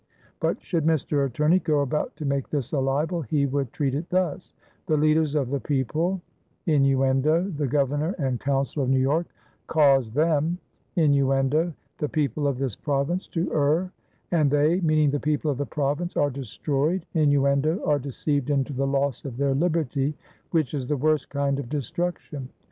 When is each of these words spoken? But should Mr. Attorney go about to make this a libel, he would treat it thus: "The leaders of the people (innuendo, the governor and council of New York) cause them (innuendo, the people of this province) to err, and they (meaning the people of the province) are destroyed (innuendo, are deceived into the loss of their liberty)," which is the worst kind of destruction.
But 0.39 0.59
should 0.63 0.83
Mr. 0.83 1.27
Attorney 1.27 1.59
go 1.59 1.81
about 1.81 2.15
to 2.15 2.25
make 2.25 2.49
this 2.49 2.71
a 2.71 2.79
libel, 2.79 3.21
he 3.21 3.45
would 3.45 3.71
treat 3.71 3.93
it 3.93 4.09
thus: 4.09 4.51
"The 4.87 4.97
leaders 4.97 5.35
of 5.35 5.51
the 5.51 5.59
people 5.59 6.23
(innuendo, 6.65 7.43
the 7.49 7.67
governor 7.67 8.15
and 8.17 8.39
council 8.39 8.81
of 8.81 8.89
New 8.89 8.99
York) 8.99 9.27
cause 9.67 10.09
them 10.09 10.57
(innuendo, 10.95 11.71
the 11.99 12.09
people 12.09 12.47
of 12.47 12.57
this 12.57 12.75
province) 12.75 13.27
to 13.27 13.53
err, 13.53 13.91
and 14.31 14.49
they 14.49 14.79
(meaning 14.81 15.11
the 15.11 15.19
people 15.19 15.51
of 15.51 15.59
the 15.59 15.67
province) 15.67 16.17
are 16.17 16.31
destroyed 16.31 17.05
(innuendo, 17.13 17.79
are 17.85 17.99
deceived 17.99 18.49
into 18.49 18.73
the 18.73 18.87
loss 18.87 19.23
of 19.23 19.37
their 19.37 19.53
liberty)," 19.53 20.15
which 20.49 20.73
is 20.73 20.87
the 20.87 20.97
worst 20.97 21.29
kind 21.29 21.59
of 21.59 21.69
destruction. 21.69 22.49